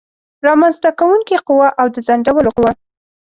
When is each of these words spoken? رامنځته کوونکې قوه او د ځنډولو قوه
رامنځته 0.47 0.89
کوونکې 0.99 1.37
قوه 1.47 1.69
او 1.79 1.85
د 1.93 1.95
ځنډولو 2.07 2.49
قوه 2.57 2.71